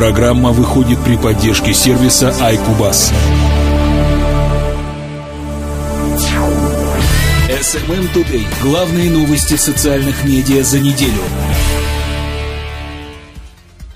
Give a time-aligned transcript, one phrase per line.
[0.00, 3.12] Программа выходит при поддержке сервиса iCubus.
[7.50, 8.46] SMM Today.
[8.62, 11.20] Главные новости социальных медиа за неделю.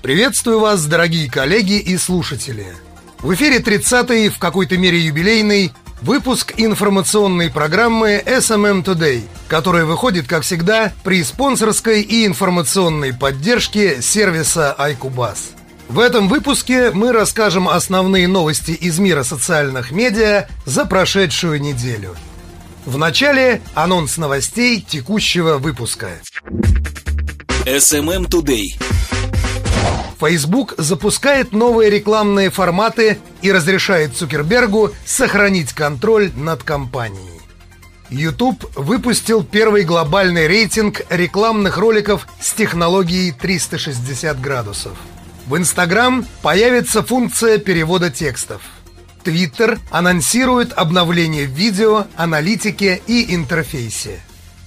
[0.03, 2.67] Приветствую вас, дорогие коллеги и слушатели.
[3.23, 10.43] В эфире 30-й, в какой-то мере юбилейный, выпуск информационной программы SMM Today, которая выходит, как
[10.43, 15.55] всегда, при спонсорской и информационной поддержке сервиса iCubus.
[15.87, 22.15] В этом выпуске мы расскажем основные новости из мира социальных медиа за прошедшую неделю.
[22.85, 26.09] В начале анонс новостей текущего выпуска.
[27.65, 28.73] SMM Today.
[30.19, 37.41] Facebook запускает новые рекламные форматы и разрешает Цукербергу сохранить контроль над компанией.
[38.09, 44.97] YouTube выпустил первый глобальный рейтинг рекламных роликов с технологией 360 градусов–
[45.45, 48.61] в Instagram появится функция перевода текстов.
[49.23, 54.19] Twitter анонсирует обновление в видео, аналитике и интерфейсе.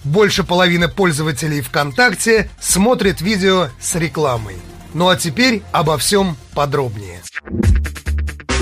[0.05, 4.57] Больше половины пользователей ВКонтакте смотрит видео с рекламой.
[4.95, 7.21] Ну а теперь обо всем подробнее.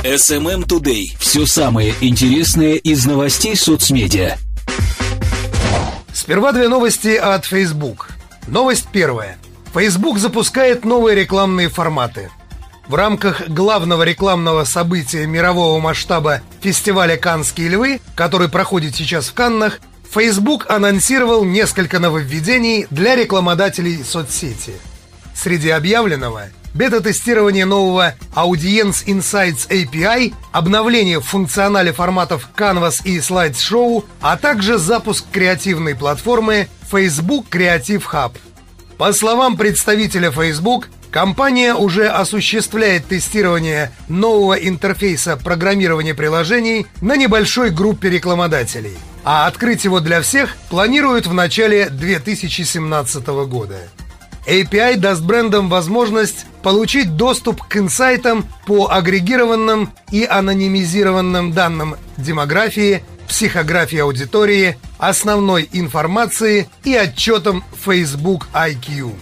[0.02, 1.04] SMM Today.
[1.18, 4.36] Все самое интересное из новостей соцмедиа.
[6.12, 8.08] Сперва две новости от Facebook.
[8.46, 9.38] Новость первая.
[9.76, 12.30] Facebook запускает новые рекламные форматы.
[12.88, 19.80] В рамках главного рекламного события мирового масштаба фестиваля «Канские львы», который проходит сейчас в Каннах,
[20.10, 24.72] Facebook анонсировал несколько нововведений для рекламодателей соцсети.
[25.34, 34.38] Среди объявленного– бета-тестирование нового Audience Insights API, обновление в функционале форматов Canvas и Slideshow, а
[34.38, 38.38] также запуск креативной платформы Facebook Creative Hub–
[38.98, 48.08] по словам представителя Facebook, компания уже осуществляет тестирование нового интерфейса программирования приложений на небольшой группе
[48.08, 53.80] рекламодателей, а открыть его для всех планируют в начале 2017 года.
[54.46, 63.98] API даст брендам возможность получить доступ к инсайтам по агрегированным и анонимизированным данным демографии, психографии
[63.98, 69.12] аудитории, основной информации и отчетам Facebook IQ.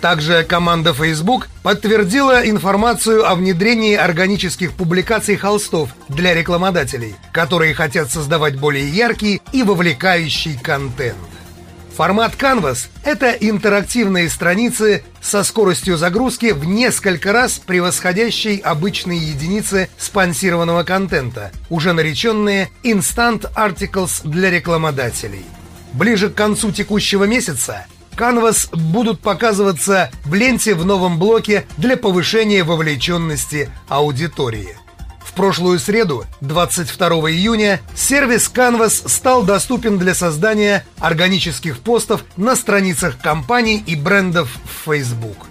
[0.00, 8.58] Также команда Facebook подтвердила информацию о внедрении органических публикаций холстов для рекламодателей, которые хотят создавать
[8.58, 11.18] более яркий и вовлекающий контент.
[12.00, 20.82] Формат Canvas– это интерактивные страницы со скоростью загрузки в несколько раз превосходящей обычные единицы спонсированного
[20.82, 25.44] контента, уже нареченные Instant Articles для рекламодателей.
[25.92, 27.84] Ближе к концу текущего месяца
[28.16, 34.79] Canvas будут показываться в ленте в новом блоке для повышения вовлеченности аудитории.
[35.30, 43.16] В прошлую среду, 22 июня, сервис Canvas стал доступен для создания органических постов на страницах
[43.16, 45.46] компаний и брендов в Facebook.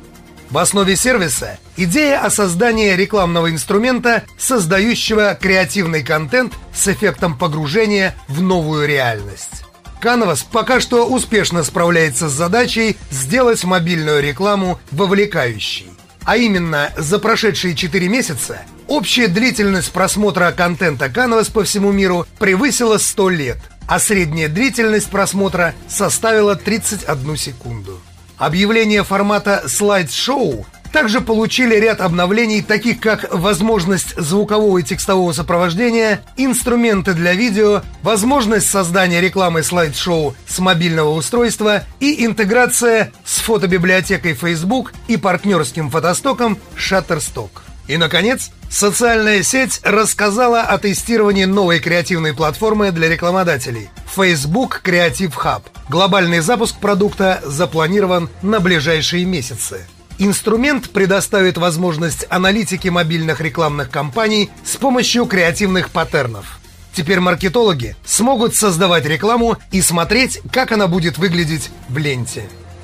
[0.49, 8.41] В основе сервиса идея о создании рекламного инструмента, создающего креативный контент с эффектом погружения в
[8.41, 9.63] новую реальность.
[10.01, 15.87] Canvas пока что успешно справляется с задачей сделать мобильную рекламу вовлекающей.
[16.25, 22.97] А именно, за прошедшие 4 месяца общая длительность просмотра контента Canvas по всему миру превысила
[22.97, 23.57] 100 лет,
[23.87, 28.01] а средняя длительность просмотра составила 31 секунду.
[28.37, 37.13] Объявление формата слайд-шоу также получили ряд обновлений, таких как возможность звукового и текстового сопровождения, инструменты
[37.13, 45.17] для видео, возможность создания рекламы слайд-шоу с мобильного устройства и интеграция с фотобиблиотекой Facebook и
[45.17, 47.68] партнерским фотостоком Shutterstock.
[47.89, 55.63] И, наконец, социальная сеть рассказала о тестировании новой креативной платформы для рекламодателей– Facebook Creative Hub.
[55.89, 59.87] Глобальный запуск продукта запланирован на ближайшие месяцы.
[60.19, 66.59] Инструмент предоставит возможность аналитики мобильных рекламных кампаний с помощью креативных паттернов.
[66.93, 72.43] Теперь маркетологи смогут создавать рекламу и смотреть, как она будет выглядеть в ленте.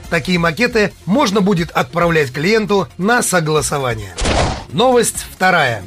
[0.09, 4.15] Такие макеты можно будет отправлять клиенту на согласование.
[4.75, 5.83] Новость вторая.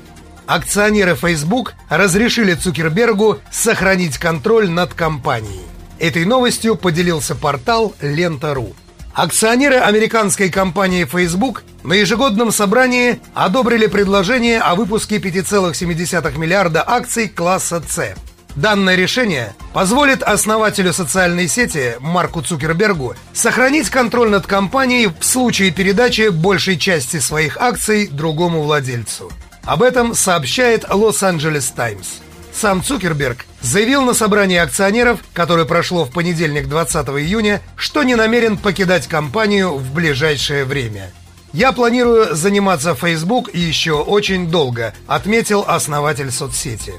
[0.46, 5.60] Акционеры Facebook разрешили Цукербергу сохранить контроль над компанией.
[5.98, 8.74] Этой новостью поделился портал Лента.ру.
[9.12, 17.82] Акционеры американской компании Facebook на ежегодном собрании одобрили предложение о выпуске 5,7 миллиарда акций класса
[17.86, 18.16] C.
[18.56, 26.30] Данное решение позволит основателю социальной сети Марку Цукербергу сохранить контроль над компанией в случае передачи
[26.30, 29.30] большей части своих акций другому владельцу.
[29.62, 32.08] Об этом сообщает Лос-Анджелес Таймс.
[32.52, 38.58] Сам Цукерберг заявил на собрании акционеров, которое прошло в понедельник 20 июня, что не намерен
[38.58, 41.12] покидать компанию в ближайшее время.
[41.52, 46.94] «Я планирую заниматься Facebook еще очень долго», отметил основатель соцсети.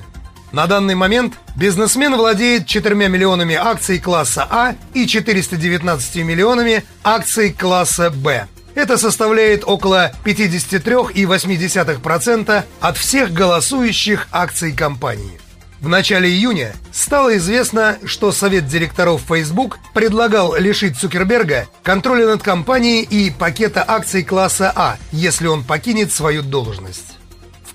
[0.51, 8.09] На данный момент бизнесмен владеет 4 миллионами акций класса А и 419 миллионами акций класса
[8.09, 8.47] Б.
[8.73, 15.39] Это составляет около 53,8% от всех голосующих акций компании.
[15.81, 23.03] В начале июня стало известно, что совет директоров Facebook предлагал лишить Цукерберга контроля над компанией
[23.03, 27.18] и пакета акций класса А, если он покинет свою должность.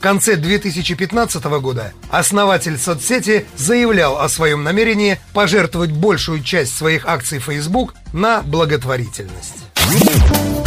[0.05, 7.39] В конце 2015 года основатель соцсети заявлял о своем намерении пожертвовать большую часть своих акций
[7.39, 9.65] Facebook на благотворительность.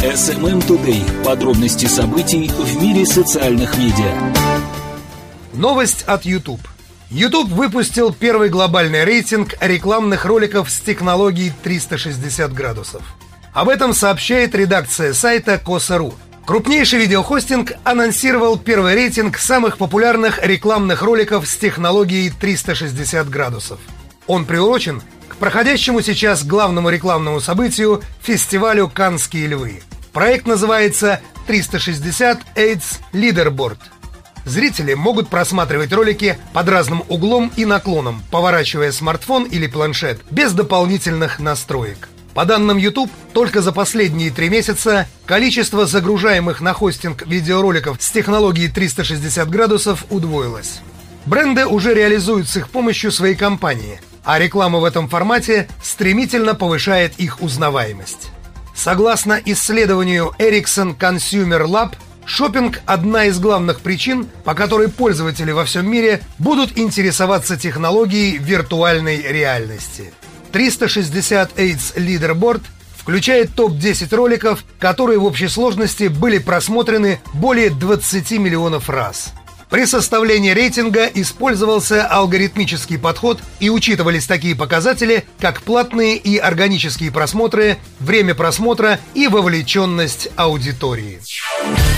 [0.01, 1.23] SMM Today.
[1.23, 4.11] Подробности событий в мире социальных медиа.
[5.53, 6.67] Новость от YouTube.
[7.11, 13.03] YouTube выпустил первый глобальный рейтинг рекламных роликов с технологией 360 градусов.
[13.53, 16.15] Об этом сообщает редакция сайта Коса.ру.
[16.47, 23.79] Крупнейший видеохостинг анонсировал первый рейтинг самых популярных рекламных роликов с технологией 360 градусов.
[24.27, 29.81] Он приурочен к проходящему сейчас главному рекламному событию фестивалю «Канские львы».
[30.13, 33.79] Проект называется 360 AIDS Leaderboard–
[34.45, 41.39] Зрители могут просматривать ролики под разным углом и наклоном, поворачивая смартфон или планшет без дополнительных
[41.39, 42.07] настроек.
[42.37, 48.69] По данным YouTube, только за последние три месяца количество загружаемых на хостинг видеороликов с технологией
[48.69, 50.81] 360 градусов удвоилось.
[51.25, 57.13] Бренды уже реализуют с их помощью свои компании, а реклама в этом формате стремительно повышает
[57.17, 58.29] их узнаваемость.
[58.75, 61.95] Согласно исследованию Ericsson Consumer Lab,
[62.25, 69.23] Шопинг– одна из главных причин, по которой пользователи во всем мире будут интересоваться технологией виртуальной
[69.23, 70.13] реальности.
[70.51, 72.61] 360 AIDS Leaderboard
[72.95, 79.33] включает топ-10 роликов, которые в общей сложности были просмотрены более 20 миллионов раз.
[79.69, 87.77] При составлении рейтинга использовался алгоритмический подход и учитывались такие показатели, как платные и органические просмотры,
[87.99, 91.19] время просмотра и вовлеченность аудитории.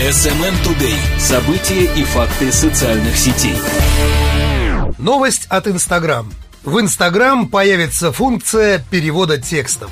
[0.02, 1.20] SMM Today.
[1.20, 3.56] События и факты социальных сетей.
[4.98, 6.32] Новость от Instagram.
[6.64, 9.90] В Instagram появится функция перевода текстов.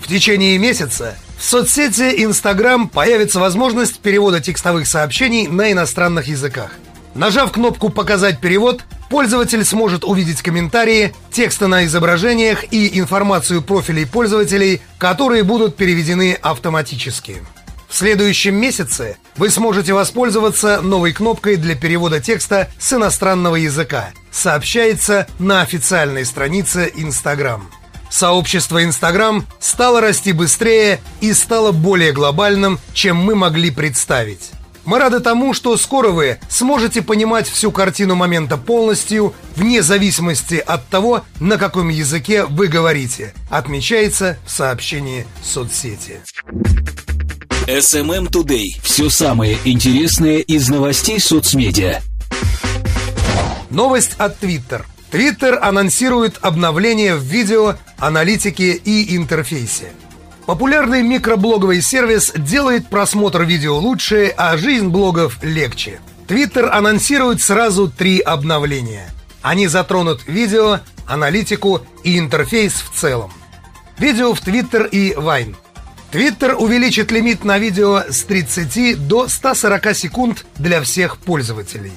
[0.00, 6.72] В течение месяца в соцсети Instagram появится возможность перевода текстовых сообщений на иностранных языках.
[7.14, 14.82] Нажав кнопку «Показать перевод», пользователь сможет увидеть комментарии, тексты на изображениях и информацию профилей пользователей,
[14.98, 17.42] которые будут переведены автоматически.
[17.88, 24.10] В следующем месяце вы сможете воспользоваться новой кнопкой для перевода текста с иностранного языка.
[24.30, 27.68] Сообщается на официальной странице Instagram.
[28.10, 34.50] Сообщество Instagram стало расти быстрее и стало более глобальным, чем мы могли представить.
[34.84, 40.86] Мы рады тому, что скоро вы сможете понимать всю картину момента полностью, вне зависимости от
[40.88, 46.20] того, на каком языке вы говорите, отмечается в сообщении соцсети.
[47.68, 48.80] SMM Today.
[48.82, 52.00] Все самое интересное из новостей соцмедиа.
[53.68, 54.86] Новость от Twitter.
[55.12, 59.92] Twitter анонсирует обновление в видео, аналитике и интерфейсе.
[60.46, 66.00] Популярный микроблоговый сервис делает просмотр видео лучше, а жизнь блогов легче.
[66.26, 69.10] Twitter анонсирует сразу три обновления.
[69.42, 73.30] Они затронут видео, аналитику и интерфейс в целом.
[73.98, 75.54] Видео в Twitter и Vine–
[76.10, 81.92] Твиттер увеличит лимит на видео с 30 до 140 секунд для всех пользователей.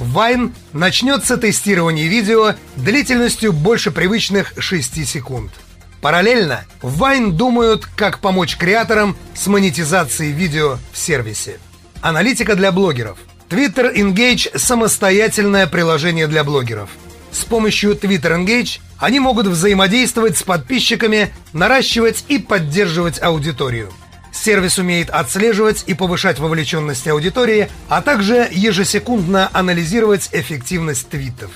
[0.00, 5.52] В Vine начнется тестирование видео длительностью больше привычных 6 секунд.
[6.00, 11.60] Параллельно в Vine думают, как помочь креаторам с монетизацией видео в сервисе.
[12.00, 13.18] Аналитика для блогеров.
[13.48, 16.90] Twitter Engage– самостоятельное приложение для блогеров–
[17.32, 23.90] с помощью Twitter Engage они могут взаимодействовать с подписчиками, наращивать и поддерживать аудиторию.
[24.32, 31.50] Сервис умеет отслеживать и повышать вовлеченность аудитории, а также ежесекундно анализировать эффективность твитов.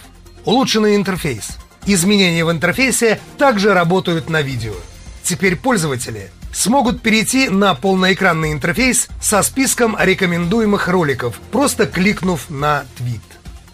[0.45, 1.57] Улучшенный интерфейс.
[1.87, 4.75] Изменения в интерфейсе также работают на видео.
[5.23, 13.23] Теперь пользователи смогут перейти на полноэкранный интерфейс со списком рекомендуемых роликов, просто кликнув на твит.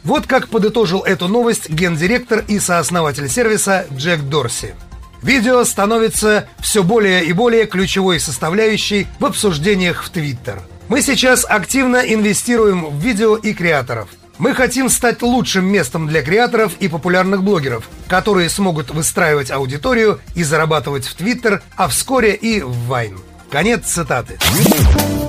[0.04, 4.74] Вот как подытожил эту новость гендиректор и сооснователь сервиса Джек Дорси.
[5.22, 10.60] Видео становится все более и более ключевой составляющей в обсуждениях в Твиттер.
[10.88, 14.08] Мы сейчас активно инвестируем в видео и креаторов.
[14.38, 20.42] Мы хотим стать лучшим местом для креаторов и популярных блогеров, которые смогут выстраивать аудиторию и
[20.42, 23.20] зарабатывать в Твиттер, а вскоре и в Вайн.
[23.52, 24.38] Конец цитаты.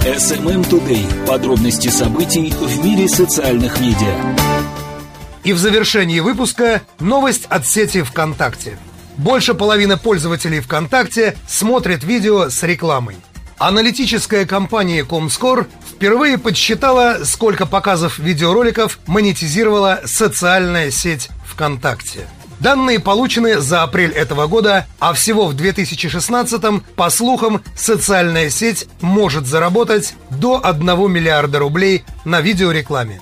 [0.05, 1.25] SMM Today.
[1.27, 4.15] Подробности событий в мире социальных медиа.
[5.43, 8.79] И в завершении выпуска новость от сети ВКонтакте.
[9.17, 13.17] Больше половины пользователей ВКонтакте смотрят видео с рекламой.
[13.57, 22.25] Аналитическая компания Comscore впервые подсчитала, сколько показов видеороликов монетизировала социальная сеть ВКонтакте.
[22.63, 29.45] Данные получены за апрель этого года, а всего в 2016-м, по слухам, социальная сеть может
[29.45, 33.19] заработать до 1 миллиарда рублей на видеорекламе.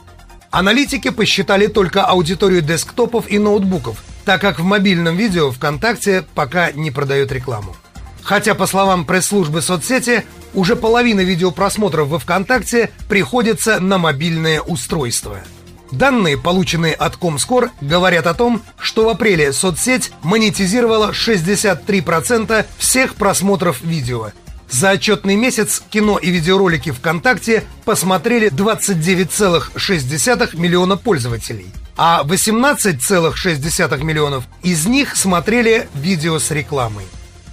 [0.51, 6.91] Аналитики посчитали только аудиторию десктопов и ноутбуков, так как в мобильном видео ВКонтакте пока не
[6.91, 7.75] продает рекламу.
[8.21, 15.39] Хотя, по словам пресс-службы соцсети, уже половина видеопросмотров во ВКонтакте приходится на мобильное устройство.
[15.91, 23.81] Данные, полученные от Comscore, говорят о том, что в апреле соцсеть монетизировала 63% всех просмотров
[23.81, 24.31] видео.
[24.69, 34.87] За отчетный месяц кино и видеоролики ВКонтакте посмотрели 29,6 миллиона пользователей– а 18,6 миллионов из
[34.87, 37.05] них смотрели видео с рекламой.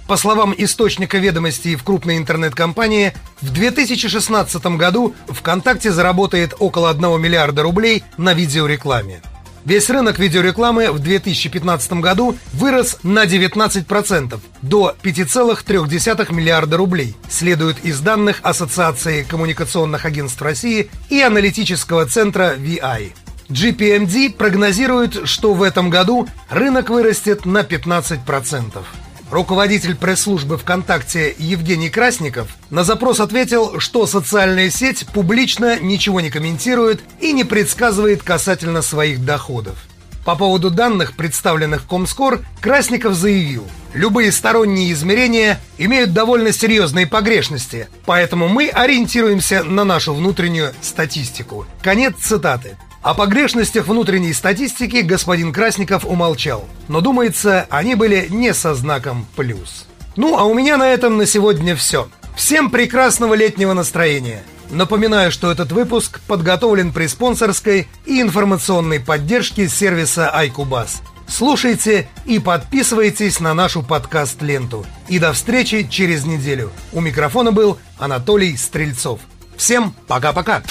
[0.09, 7.61] По словам источника ведомостей в крупной интернет-компании, в 2016 году ВКонтакте заработает около 1 миллиарда
[7.61, 9.21] рублей на видеорекламе.
[9.65, 17.99] Весь рынок видеорекламы в 2015 году вырос на 19% до 5,3 миллиарда рублей, следует из
[17.99, 23.11] данных Ассоциации коммуникационных агентств России и аналитического центра VI.
[23.49, 28.83] GPMD прогнозирует, что в этом году рынок вырастет на 15%.
[29.31, 37.01] Руководитель пресс-службы ВКонтакте Евгений Красников на запрос ответил, что социальная сеть публично ничего не комментирует
[37.19, 39.77] и не предсказывает касательно своих доходов.
[40.25, 48.47] По поводу данных, представленных Комскор, Красников заявил, любые сторонние измерения имеют довольно серьезные погрешности, поэтому
[48.47, 51.65] мы ориентируемся на нашу внутреннюю статистику.
[51.81, 52.77] Конец цитаты.
[53.01, 59.85] О погрешностях внутренней статистики господин Красников умолчал, но, думается, они были не со знаком «плюс».
[60.17, 62.09] Ну, а у меня на этом на сегодня все.
[62.35, 64.43] Всем прекрасного летнего настроения.
[64.69, 71.01] Напоминаю, что этот выпуск подготовлен при спонсорской и информационной поддержке сервиса iCubus.
[71.27, 74.85] Слушайте и подписывайтесь на нашу подкаст-ленту.
[75.07, 76.71] И до встречи через неделю.
[76.91, 79.21] У микрофона был Анатолий Стрельцов.
[79.55, 80.63] Всем пока-пока.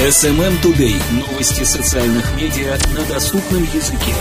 [0.00, 0.96] SMM Today.
[1.12, 4.14] Новости социальных медиа на доступном языке.